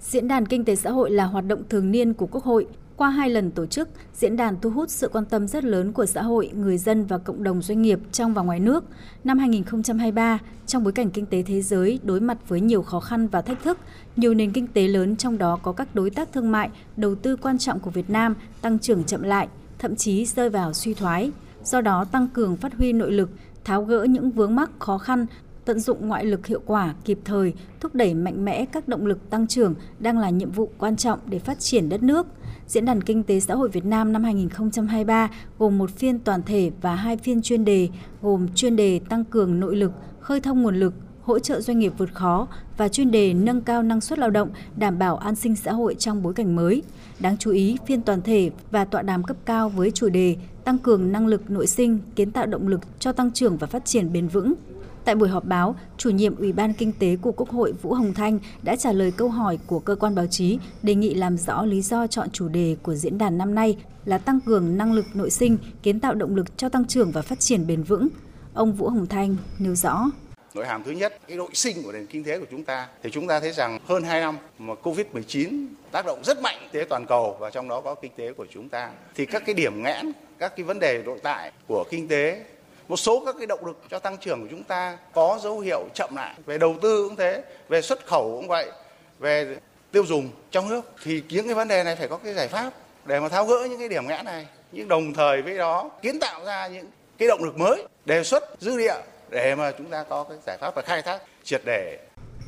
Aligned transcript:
Diễn 0.00 0.28
đàn 0.28 0.46
Kinh 0.46 0.64
tế 0.64 0.76
xã 0.76 0.90
hội 0.90 1.10
là 1.10 1.24
hoạt 1.24 1.46
động 1.46 1.62
thường 1.68 1.90
niên 1.90 2.14
của 2.14 2.26
Quốc 2.26 2.44
hội. 2.44 2.66
Qua 2.96 3.10
hai 3.10 3.30
lần 3.30 3.50
tổ 3.50 3.66
chức, 3.66 3.88
diễn 4.14 4.36
đàn 4.36 4.60
thu 4.60 4.70
hút 4.70 4.90
sự 4.90 5.08
quan 5.08 5.24
tâm 5.24 5.48
rất 5.48 5.64
lớn 5.64 5.92
của 5.92 6.06
xã 6.06 6.22
hội, 6.22 6.50
người 6.54 6.78
dân 6.78 7.04
và 7.04 7.18
cộng 7.18 7.42
đồng 7.42 7.62
doanh 7.62 7.82
nghiệp 7.82 7.98
trong 8.12 8.34
và 8.34 8.42
ngoài 8.42 8.60
nước. 8.60 8.84
Năm 9.24 9.38
2023, 9.38 10.38
trong 10.66 10.84
bối 10.84 10.92
cảnh 10.92 11.10
kinh 11.10 11.26
tế 11.26 11.42
thế 11.42 11.62
giới 11.62 12.00
đối 12.02 12.20
mặt 12.20 12.38
với 12.48 12.60
nhiều 12.60 12.82
khó 12.82 13.00
khăn 13.00 13.28
và 13.28 13.42
thách 13.42 13.62
thức, 13.62 13.78
nhiều 14.16 14.34
nền 14.34 14.52
kinh 14.52 14.66
tế 14.66 14.88
lớn 14.88 15.16
trong 15.16 15.38
đó 15.38 15.58
có 15.62 15.72
các 15.72 15.94
đối 15.94 16.10
tác 16.10 16.32
thương 16.32 16.52
mại, 16.52 16.70
đầu 16.96 17.14
tư 17.14 17.36
quan 17.36 17.58
trọng 17.58 17.80
của 17.80 17.90
Việt 17.90 18.10
Nam 18.10 18.34
tăng 18.60 18.78
trưởng 18.78 19.04
chậm 19.04 19.22
lại, 19.22 19.48
thậm 19.78 19.96
chí 19.96 20.24
rơi 20.24 20.50
vào 20.50 20.72
suy 20.72 20.94
thoái. 20.94 21.30
Do 21.64 21.80
đó, 21.80 22.04
tăng 22.04 22.28
cường 22.28 22.56
phát 22.56 22.74
huy 22.74 22.92
nội 22.92 23.12
lực, 23.12 23.30
tháo 23.64 23.84
gỡ 23.84 24.04
những 24.04 24.30
vướng 24.30 24.54
mắc 24.54 24.70
khó 24.78 24.98
khăn, 24.98 25.26
tận 25.70 25.80
dụng 25.80 26.08
ngoại 26.08 26.24
lực 26.24 26.46
hiệu 26.46 26.60
quả, 26.66 26.94
kịp 27.04 27.18
thời, 27.24 27.52
thúc 27.80 27.94
đẩy 27.94 28.14
mạnh 28.14 28.44
mẽ 28.44 28.64
các 28.64 28.88
động 28.88 29.06
lực 29.06 29.30
tăng 29.30 29.46
trưởng 29.46 29.74
đang 29.98 30.18
là 30.18 30.30
nhiệm 30.30 30.50
vụ 30.50 30.70
quan 30.78 30.96
trọng 30.96 31.18
để 31.26 31.38
phát 31.38 31.60
triển 31.60 31.88
đất 31.88 32.02
nước. 32.02 32.26
Diễn 32.66 32.84
đàn 32.84 33.02
Kinh 33.02 33.22
tế 33.22 33.40
Xã 33.40 33.54
hội 33.54 33.68
Việt 33.68 33.84
Nam 33.84 34.12
năm 34.12 34.24
2023 34.24 35.30
gồm 35.58 35.78
một 35.78 35.90
phiên 35.90 36.18
toàn 36.18 36.42
thể 36.42 36.70
và 36.80 36.94
hai 36.94 37.16
phiên 37.16 37.42
chuyên 37.42 37.64
đề, 37.64 37.88
gồm 38.22 38.48
chuyên 38.54 38.76
đề 38.76 39.00
tăng 39.08 39.24
cường 39.24 39.60
nội 39.60 39.76
lực, 39.76 39.92
khơi 40.20 40.40
thông 40.40 40.62
nguồn 40.62 40.76
lực, 40.76 40.94
hỗ 41.22 41.38
trợ 41.38 41.60
doanh 41.60 41.78
nghiệp 41.78 41.92
vượt 41.98 42.14
khó 42.14 42.48
và 42.76 42.88
chuyên 42.88 43.10
đề 43.10 43.34
nâng 43.34 43.60
cao 43.60 43.82
năng 43.82 44.00
suất 44.00 44.18
lao 44.18 44.30
động, 44.30 44.50
đảm 44.76 44.98
bảo 44.98 45.16
an 45.16 45.34
sinh 45.34 45.56
xã 45.56 45.72
hội 45.72 45.94
trong 45.94 46.22
bối 46.22 46.34
cảnh 46.34 46.56
mới. 46.56 46.82
Đáng 47.20 47.36
chú 47.36 47.50
ý, 47.50 47.76
phiên 47.86 48.02
toàn 48.02 48.22
thể 48.22 48.50
và 48.70 48.84
tọa 48.84 49.02
đàm 49.02 49.22
cấp 49.22 49.36
cao 49.44 49.68
với 49.68 49.90
chủ 49.90 50.08
đề 50.08 50.36
tăng 50.64 50.78
cường 50.78 51.12
năng 51.12 51.26
lực 51.26 51.50
nội 51.50 51.66
sinh, 51.66 51.98
kiến 52.16 52.30
tạo 52.30 52.46
động 52.46 52.68
lực 52.68 52.80
cho 52.98 53.12
tăng 53.12 53.32
trưởng 53.32 53.56
và 53.56 53.66
phát 53.66 53.84
triển 53.84 54.12
bền 54.12 54.28
vững, 54.28 54.54
Tại 55.04 55.14
buổi 55.14 55.28
họp 55.28 55.44
báo, 55.44 55.76
chủ 55.96 56.10
nhiệm 56.10 56.36
Ủy 56.36 56.52
ban 56.52 56.72
Kinh 56.72 56.92
tế 56.92 57.16
của 57.22 57.32
Quốc 57.32 57.48
hội 57.48 57.72
Vũ 57.72 57.92
Hồng 57.92 58.14
Thanh 58.14 58.38
đã 58.62 58.76
trả 58.76 58.92
lời 58.92 59.12
câu 59.16 59.28
hỏi 59.28 59.58
của 59.66 59.78
cơ 59.78 59.94
quan 59.94 60.14
báo 60.14 60.26
chí, 60.26 60.58
đề 60.82 60.94
nghị 60.94 61.14
làm 61.14 61.36
rõ 61.36 61.64
lý 61.64 61.82
do 61.82 62.06
chọn 62.06 62.30
chủ 62.30 62.48
đề 62.48 62.76
của 62.82 62.94
diễn 62.94 63.18
đàn 63.18 63.38
năm 63.38 63.54
nay 63.54 63.76
là 64.04 64.18
tăng 64.18 64.40
cường 64.40 64.76
năng 64.76 64.92
lực 64.92 65.04
nội 65.14 65.30
sinh, 65.30 65.58
kiến 65.82 66.00
tạo 66.00 66.14
động 66.14 66.34
lực 66.34 66.56
cho 66.56 66.68
tăng 66.68 66.84
trưởng 66.84 67.10
và 67.10 67.22
phát 67.22 67.40
triển 67.40 67.66
bền 67.66 67.82
vững. 67.82 68.08
Ông 68.54 68.72
Vũ 68.72 68.88
Hồng 68.88 69.06
Thanh 69.06 69.36
nêu 69.58 69.74
rõ. 69.74 70.10
Nội 70.54 70.66
hàm 70.66 70.84
thứ 70.84 70.90
nhất, 70.90 71.18
cái 71.28 71.36
nội 71.36 71.50
sinh 71.54 71.82
của 71.82 71.92
nền 71.92 72.06
kinh 72.06 72.24
tế 72.24 72.38
của 72.38 72.46
chúng 72.50 72.64
ta 72.64 72.88
thì 73.02 73.10
chúng 73.10 73.26
ta 73.26 73.40
thấy 73.40 73.52
rằng 73.52 73.78
hơn 73.86 74.02
2 74.02 74.20
năm 74.20 74.38
mà 74.58 74.74
Covid-19 74.82 75.66
tác 75.90 76.06
động 76.06 76.24
rất 76.24 76.42
mạnh 76.42 76.56
tới 76.72 76.84
toàn 76.84 77.06
cầu 77.06 77.36
và 77.40 77.50
trong 77.50 77.68
đó 77.68 77.80
có 77.80 77.94
kinh 77.94 78.12
tế 78.16 78.32
của 78.32 78.46
chúng 78.50 78.68
ta. 78.68 78.90
Thì 79.14 79.26
các 79.26 79.42
cái 79.46 79.54
điểm 79.54 79.82
nghẽn, 79.82 80.12
các 80.38 80.56
cái 80.56 80.64
vấn 80.64 80.78
đề 80.78 81.02
nội 81.06 81.18
tại 81.22 81.52
của 81.68 81.84
kinh 81.90 82.08
tế 82.08 82.44
một 82.90 82.96
số 82.96 83.22
các 83.26 83.34
cái 83.38 83.46
động 83.46 83.66
lực 83.66 83.82
cho 83.90 83.98
tăng 83.98 84.16
trưởng 84.18 84.40
của 84.40 84.46
chúng 84.50 84.62
ta 84.62 84.98
có 85.12 85.38
dấu 85.42 85.60
hiệu 85.60 85.88
chậm 85.94 86.10
lại. 86.16 86.34
Về 86.46 86.58
đầu 86.58 86.76
tư 86.82 87.06
cũng 87.08 87.16
thế 87.16 87.42
về 87.68 87.82
xuất 87.82 88.06
khẩu 88.06 88.36
cũng 88.36 88.48
vậy 88.48 88.70
về 89.18 89.56
tiêu 89.92 90.06
dùng 90.06 90.28
trong 90.50 90.68
nước 90.68 90.80
thì 91.04 91.22
những 91.28 91.46
cái 91.46 91.54
vấn 91.54 91.68
đề 91.68 91.84
này 91.84 91.96
phải 91.96 92.08
có 92.08 92.16
cái 92.16 92.34
giải 92.34 92.48
pháp 92.48 92.72
để 93.06 93.20
mà 93.20 93.28
tháo 93.28 93.46
gỡ 93.46 93.66
những 93.70 93.78
cái 93.78 93.88
điểm 93.88 94.06
ngã 94.06 94.22
này. 94.22 94.46
Nhưng 94.72 94.88
đồng 94.88 95.14
thời 95.14 95.42
với 95.42 95.58
đó 95.58 95.90
kiến 96.02 96.20
tạo 96.20 96.44
ra 96.44 96.68
những 96.68 96.86
cái 97.18 97.28
động 97.28 97.44
lực 97.44 97.58
mới 97.58 97.86
đề 98.04 98.24
xuất 98.24 98.44
dư 98.60 98.78
địa 98.78 98.96
để 99.30 99.54
mà 99.54 99.72
chúng 99.78 99.90
ta 99.90 100.04
có 100.08 100.24
cái 100.24 100.38
giải 100.46 100.58
pháp 100.60 100.74
và 100.74 100.82
khai 100.82 101.02
thác 101.02 101.22
triệt 101.44 101.62
để. 101.64 101.98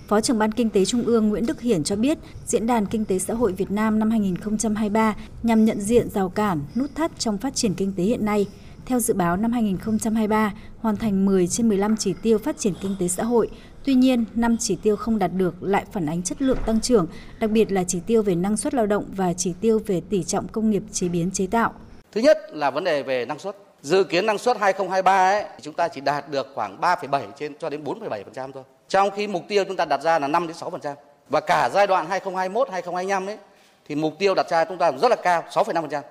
Phó 0.08 0.20
trưởng 0.20 0.38
Ban 0.38 0.52
Kinh 0.52 0.70
tế 0.70 0.84
Trung 0.84 1.04
ương 1.06 1.28
Nguyễn 1.28 1.46
Đức 1.46 1.60
Hiển 1.60 1.84
cho 1.84 1.96
biết, 1.96 2.18
Diễn 2.46 2.66
đàn 2.66 2.86
Kinh 2.86 3.04
tế 3.04 3.18
Xã 3.18 3.34
hội 3.34 3.52
Việt 3.52 3.70
Nam 3.70 3.98
năm 3.98 4.10
2023 4.10 5.14
nhằm 5.42 5.64
nhận 5.64 5.80
diện 5.80 6.10
rào 6.10 6.28
cản, 6.28 6.60
nút 6.77 6.90
thắt 6.94 7.10
trong 7.18 7.38
phát 7.38 7.54
triển 7.54 7.74
kinh 7.74 7.92
tế 7.96 8.02
hiện 8.02 8.24
nay, 8.24 8.46
theo 8.86 8.98
dự 9.00 9.14
báo 9.14 9.36
năm 9.36 9.52
2023, 9.52 10.52
hoàn 10.78 10.97
thành 10.97 11.27
10 11.27 11.47
trên 11.47 11.69
15 11.69 11.97
chỉ 11.97 12.14
tiêu 12.22 12.38
phát 12.38 12.58
triển 12.58 12.75
kinh 12.80 12.97
tế 13.00 13.08
xã 13.08 13.24
hội. 13.24 13.50
Tuy 13.84 13.94
nhiên, 13.94 14.24
5 14.34 14.56
chỉ 14.61 14.77
tiêu 14.83 14.97
không 14.97 15.19
đạt 15.19 15.30
được 15.33 15.62
lại 15.62 15.84
phản 15.92 16.06
ánh 16.06 16.22
chất 16.22 16.42
lượng 16.42 16.58
tăng 16.66 16.80
trưởng, 16.80 17.06
đặc 17.41 17.50
biệt 17.50 17.72
là 17.72 17.84
chỉ 17.89 18.00
tiêu 18.06 18.22
về 18.22 18.34
năng 18.34 18.56
suất 18.56 18.74
lao 18.74 18.86
động 18.86 19.05
và 19.16 19.33
chỉ 19.33 19.55
tiêu 19.61 19.80
về 19.86 20.02
tỷ 20.11 20.24
trọng 20.24 20.48
công 20.48 20.70
nghiệp 20.70 20.83
chế 20.92 21.08
biến 21.08 21.30
chế 21.30 21.47
tạo. 21.47 21.72
Thứ 22.12 22.20
nhất 22.20 22.39
là 22.52 22.70
vấn 22.70 22.84
đề 22.84 23.02
về 23.02 23.24
năng 23.24 23.39
suất. 23.39 23.56
Dự 23.83 24.05
kiến 24.05 24.27
năng 24.27 24.39
suất 24.39 24.56
2023 24.61 25.30
ấy, 25.30 25.45
chúng 25.61 25.74
ta 25.74 25.89
chỉ 25.89 26.01
đạt 26.01 26.30
được 26.30 26.46
khoảng 26.55 26.80
3,7 26.80 27.23
trên 27.39 27.55
cho 27.58 27.70
đến 27.70 27.85
4,7% 27.85 28.52
thôi. 28.52 28.62
Trong 28.89 29.11
khi 29.11 29.27
mục 29.27 29.42
tiêu 29.48 29.64
chúng 29.64 29.77
ta 29.77 29.85
đặt 29.85 30.02
ra 30.02 30.18
là 30.18 30.29
5 30.29 30.46
đến 30.46 30.56
6%. 30.56 30.95
Và 31.29 31.40
cả 31.40 31.70
giai 31.74 31.86
đoạn 31.86 32.06
2021 32.08 32.68
2025 32.70 33.27
ấy 33.27 33.39
thì 33.89 33.95
mục 33.95 34.18
tiêu 34.18 34.35
đặt 34.35 34.51
ra 34.51 34.64
chúng 34.64 34.79
ta 34.79 34.92
rất 34.92 35.08
là 35.08 35.17
cao, 35.17 35.45
6,5%. 35.51 36.02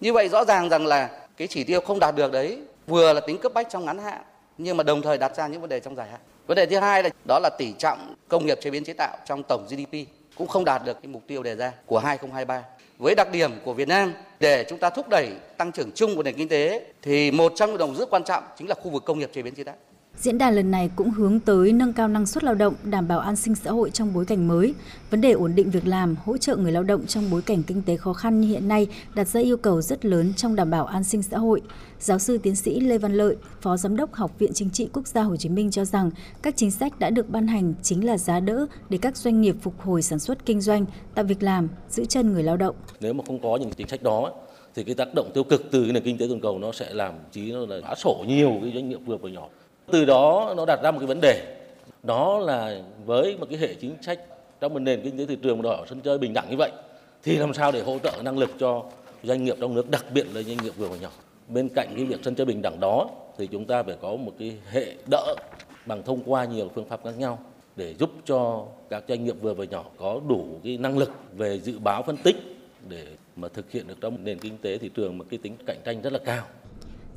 Như 0.00 0.12
vậy 0.12 0.28
rõ 0.28 0.44
ràng 0.44 0.68
rằng 0.68 0.86
là 0.86 1.10
cái 1.36 1.48
chỉ 1.48 1.64
tiêu 1.64 1.80
không 1.80 1.98
đạt 1.98 2.14
được 2.14 2.32
đấy 2.32 2.58
vừa 2.86 3.12
là 3.12 3.20
tính 3.20 3.38
cấp 3.38 3.52
bách 3.54 3.66
trong 3.70 3.84
ngắn 3.84 3.98
hạn, 3.98 4.22
nhưng 4.58 4.76
mà 4.76 4.84
đồng 4.84 5.02
thời 5.02 5.18
đặt 5.18 5.36
ra 5.36 5.46
những 5.46 5.60
vấn 5.60 5.70
đề 5.70 5.80
trong 5.80 5.96
dài 5.96 6.08
hạn. 6.10 6.20
Vấn 6.46 6.56
đề 6.56 6.66
thứ 6.66 6.78
hai 6.78 7.02
là 7.02 7.10
đó 7.28 7.38
là 7.42 7.50
tỷ 7.58 7.72
trọng 7.78 8.14
công 8.28 8.46
nghiệp 8.46 8.58
chế 8.62 8.70
biến 8.70 8.84
chế 8.84 8.92
tạo 8.92 9.16
trong 9.26 9.42
tổng 9.48 9.66
GDP 9.68 10.08
cũng 10.36 10.48
không 10.48 10.64
đạt 10.64 10.84
được 10.84 11.02
cái 11.02 11.08
mục 11.08 11.22
tiêu 11.26 11.42
đề 11.42 11.56
ra 11.56 11.72
của 11.86 11.98
2023. 11.98 12.62
Với 12.98 13.14
đặc 13.14 13.28
điểm 13.32 13.50
của 13.64 13.72
Việt 13.72 13.88
Nam, 13.88 14.12
để 14.40 14.64
chúng 14.68 14.78
ta 14.78 14.90
thúc 14.90 15.08
đẩy 15.08 15.30
tăng 15.56 15.72
trưởng 15.72 15.90
chung 15.94 16.16
của 16.16 16.22
nền 16.22 16.34
kinh 16.34 16.48
tế 16.48 16.86
thì 17.02 17.30
một 17.30 17.52
trong 17.56 17.70
những 17.70 17.78
đồng 17.78 17.94
rất 17.94 18.10
quan 18.10 18.24
trọng 18.24 18.44
chính 18.58 18.68
là 18.68 18.74
khu 18.74 18.90
vực 18.90 19.04
công 19.04 19.18
nghiệp 19.18 19.30
chế 19.34 19.42
biến 19.42 19.54
chế 19.54 19.64
tạo. 19.64 19.74
Diễn 20.18 20.38
đàn 20.38 20.54
lần 20.54 20.70
này 20.70 20.90
cũng 20.96 21.10
hướng 21.10 21.40
tới 21.40 21.72
nâng 21.72 21.92
cao 21.92 22.08
năng 22.08 22.26
suất 22.26 22.44
lao 22.44 22.54
động, 22.54 22.74
đảm 22.84 23.08
bảo 23.08 23.18
an 23.18 23.36
sinh 23.36 23.54
xã 23.54 23.70
hội 23.70 23.90
trong 23.90 24.14
bối 24.14 24.24
cảnh 24.24 24.48
mới. 24.48 24.74
Vấn 25.10 25.20
đề 25.20 25.32
ổn 25.32 25.54
định 25.54 25.70
việc 25.70 25.86
làm, 25.86 26.16
hỗ 26.24 26.36
trợ 26.36 26.56
người 26.56 26.72
lao 26.72 26.82
động 26.82 27.06
trong 27.06 27.30
bối 27.30 27.42
cảnh 27.42 27.62
kinh 27.62 27.82
tế 27.82 27.96
khó 27.96 28.12
khăn 28.12 28.40
như 28.40 28.48
hiện 28.48 28.68
nay 28.68 28.86
đặt 29.14 29.28
ra 29.28 29.40
yêu 29.40 29.56
cầu 29.56 29.82
rất 29.82 30.04
lớn 30.04 30.32
trong 30.36 30.56
đảm 30.56 30.70
bảo 30.70 30.86
an 30.86 31.04
sinh 31.04 31.22
xã 31.22 31.38
hội. 31.38 31.60
Giáo 32.00 32.18
sư 32.18 32.38
tiến 32.38 32.56
sĩ 32.56 32.80
Lê 32.80 32.98
Văn 32.98 33.14
Lợi, 33.14 33.36
Phó 33.60 33.76
Giám 33.76 33.96
đốc 33.96 34.14
Học 34.14 34.38
viện 34.38 34.50
Chính 34.54 34.70
trị 34.70 34.88
Quốc 34.92 35.06
gia 35.06 35.22
Hồ 35.22 35.36
Chí 35.36 35.48
Minh 35.48 35.70
cho 35.70 35.84
rằng 35.84 36.10
các 36.42 36.56
chính 36.56 36.70
sách 36.70 36.98
đã 36.98 37.10
được 37.10 37.30
ban 37.30 37.46
hành 37.46 37.74
chính 37.82 38.06
là 38.06 38.18
giá 38.18 38.40
đỡ 38.40 38.66
để 38.88 38.98
các 38.98 39.16
doanh 39.16 39.40
nghiệp 39.40 39.56
phục 39.62 39.80
hồi 39.80 40.02
sản 40.02 40.18
xuất 40.18 40.46
kinh 40.46 40.60
doanh, 40.60 40.86
tạo 41.14 41.24
việc 41.24 41.42
làm, 41.42 41.68
giữ 41.90 42.04
chân 42.04 42.32
người 42.32 42.42
lao 42.42 42.56
động. 42.56 42.76
Nếu 43.00 43.12
mà 43.12 43.24
không 43.26 43.42
có 43.42 43.58
những 43.60 43.70
chính 43.76 43.88
sách 43.88 44.02
đó 44.02 44.32
thì 44.74 44.84
cái 44.84 44.94
tác 44.94 45.08
động 45.14 45.30
tiêu 45.34 45.44
cực 45.44 45.70
từ 45.70 45.82
cái 45.82 45.92
nền 45.92 46.02
kinh 46.02 46.18
tế 46.18 46.26
toàn 46.28 46.40
cầu 46.40 46.58
nó 46.58 46.72
sẽ 46.72 46.94
làm 46.94 47.14
chí 47.32 47.52
nó 47.52 47.66
là 47.66 47.80
phá 47.82 47.94
sổ 47.94 48.24
nhiều 48.28 48.58
cái 48.62 48.72
doanh 48.74 48.88
nghiệp 48.88 48.98
vừa 49.06 49.16
và 49.16 49.30
nhỏ 49.30 49.48
từ 49.86 50.04
đó 50.04 50.54
nó 50.56 50.64
đặt 50.66 50.80
ra 50.82 50.90
một 50.90 50.98
cái 50.98 51.06
vấn 51.06 51.20
đề. 51.20 51.56
Đó 52.02 52.38
là 52.38 52.80
với 53.04 53.36
một 53.36 53.46
cái 53.50 53.58
hệ 53.58 53.74
chính 53.74 53.96
sách 54.02 54.20
trong 54.60 54.72
một 54.74 54.78
nền 54.78 55.00
kinh 55.02 55.18
tế 55.18 55.26
thị 55.26 55.36
trường 55.42 55.62
đòi 55.62 55.76
hỏi 55.76 55.86
sân 55.88 56.00
chơi 56.00 56.18
bình 56.18 56.32
đẳng 56.34 56.50
như 56.50 56.56
vậy, 56.58 56.70
thì 57.22 57.36
làm 57.36 57.54
sao 57.54 57.72
để 57.72 57.82
hỗ 57.82 57.98
trợ 57.98 58.12
năng 58.22 58.38
lực 58.38 58.50
cho 58.58 58.84
doanh 59.22 59.44
nghiệp 59.44 59.56
trong 59.60 59.74
nước, 59.74 59.90
đặc 59.90 60.04
biệt 60.14 60.26
là 60.34 60.42
doanh 60.42 60.56
nghiệp 60.56 60.72
vừa 60.76 60.88
và 60.88 60.96
nhỏ. 60.96 61.10
Bên 61.48 61.68
cạnh 61.68 61.88
cái 61.96 62.04
việc 62.04 62.20
sân 62.22 62.34
chơi 62.34 62.44
bình 62.44 62.62
đẳng 62.62 62.80
đó, 62.80 63.10
thì 63.38 63.46
chúng 63.46 63.64
ta 63.64 63.82
phải 63.82 63.96
có 64.00 64.16
một 64.16 64.32
cái 64.38 64.56
hệ 64.70 64.94
đỡ 65.10 65.34
bằng 65.86 66.02
thông 66.02 66.22
qua 66.26 66.44
nhiều 66.44 66.70
phương 66.74 66.84
pháp 66.84 67.00
khác 67.04 67.18
nhau 67.18 67.38
để 67.76 67.94
giúp 67.98 68.10
cho 68.24 68.64
các 68.90 69.04
doanh 69.08 69.24
nghiệp 69.24 69.36
vừa 69.40 69.54
và 69.54 69.64
nhỏ 69.64 69.84
có 69.96 70.20
đủ 70.28 70.60
cái 70.64 70.76
năng 70.76 70.98
lực 70.98 71.10
về 71.32 71.60
dự 71.60 71.78
báo 71.78 72.02
phân 72.02 72.16
tích 72.16 72.36
để 72.88 73.06
mà 73.36 73.48
thực 73.48 73.70
hiện 73.70 73.86
được 73.86 73.94
trong 74.00 74.24
nền 74.24 74.38
kinh 74.38 74.58
tế 74.58 74.78
thị 74.78 74.90
trường 74.94 75.18
một 75.18 75.24
cái 75.30 75.38
tính 75.42 75.56
cạnh 75.66 75.78
tranh 75.84 76.02
rất 76.02 76.12
là 76.12 76.18
cao. 76.24 76.44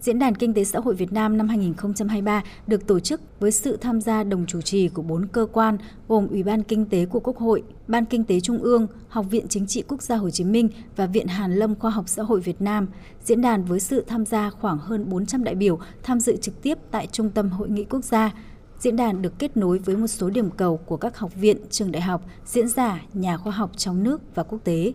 Diễn 0.02 0.20
đàn 0.20 0.36
Kinh 0.36 0.54
tế 0.54 0.64
Xã 0.64 0.80
hội 0.80 0.96
Việt 0.96 1.14
Nam 1.14 1.38
năm 1.38 1.48
2023 1.48 2.44
được 2.68 2.88
tổ 2.88 3.00
chức 3.00 3.22
với 3.40 3.52
sự 3.52 3.78
tham 3.78 4.02
gia 4.02 4.24
đồng 4.24 4.46
chủ 4.46 4.62
trì 4.62 4.88
của 4.88 5.02
bốn 5.02 5.28
cơ 5.28 5.48
quan 5.52 5.78
gồm 6.08 6.28
Ủy 6.28 6.44
ban 6.44 6.64
Kinh 6.64 6.86
tế 6.86 7.06
của 7.06 7.20
Quốc 7.20 7.38
hội, 7.38 7.64
Ban 7.88 8.06
Kinh 8.06 8.24
tế 8.24 8.40
Trung 8.40 8.60
ương, 8.60 8.88
Học 9.08 9.26
viện 9.30 9.48
Chính 9.50 9.68
trị 9.68 9.84
Quốc 9.88 10.02
gia 10.02 10.16
Hồ 10.16 10.30
Chí 10.30 10.44
Minh 10.44 10.70
và 10.96 11.06
Viện 11.06 11.28
Hàn 11.28 11.56
Lâm 11.56 11.76
Khoa 11.76 11.92
học 11.92 12.10
Xã 12.10 12.24
hội 12.24 12.40
Việt 12.40 12.62
Nam. 12.62 12.88
Diễn 13.24 13.42
đàn 13.42 13.64
với 13.64 13.80
sự 13.80 14.04
tham 14.08 14.26
gia 14.26 14.50
khoảng 14.50 14.78
hơn 14.78 15.10
400 15.10 15.44
đại 15.44 15.56
biểu 15.56 15.80
tham 16.04 16.20
dự 16.20 16.38
trực 16.38 16.62
tiếp 16.62 16.78
tại 16.92 17.08
Trung 17.12 17.30
tâm 17.30 17.50
Hội 17.50 17.70
nghị 17.70 17.84
Quốc 17.84 18.04
gia. 18.04 18.34
Diễn 18.80 18.96
đàn 18.96 19.22
được 19.22 19.40
kết 19.40 19.58
nối 19.58 19.78
với 19.78 19.98
một 19.98 20.08
số 20.08 20.30
điểm 20.30 20.50
cầu 20.50 20.78
của 20.78 20.98
các 20.98 21.18
học 21.18 21.36
viện, 21.36 21.58
trường 21.70 21.92
đại 21.92 22.02
học, 22.02 22.22
diễn 22.46 22.68
giả, 22.68 23.02
nhà 23.14 23.38
khoa 23.38 23.52
học 23.52 23.72
trong 23.78 24.04
nước 24.04 24.22
và 24.36 24.44
quốc 24.44 24.60
tế. 24.64 24.94